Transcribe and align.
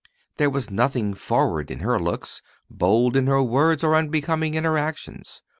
There 0.37 0.49
was 0.49 0.71
nothing 0.71 1.13
forward 1.13 1.69
in 1.69 1.81
her 1.81 1.99
looks, 1.99 2.41
bold 2.71 3.15
in 3.15 3.27
her 3.27 3.43
words 3.43 3.83
or 3.83 3.93
unbecoming 3.95 4.55
in 4.55 4.63
her 4.63 4.75
actions. 4.79 5.43